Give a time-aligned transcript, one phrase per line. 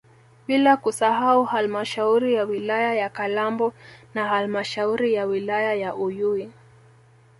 [0.47, 3.73] Bila kusahau halmashauri ya wilaya ya Kalambo
[4.13, 6.51] na halmashauri ya wilaya ya Uyui